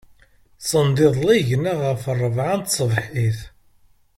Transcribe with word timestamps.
Sendiḍelli 0.69 1.37
gneɣ 1.49 1.77
ɣef 1.87 2.03
ṛṛabɛa 2.15 2.53
n 2.57 2.61
tṣebḥit. 2.61 3.39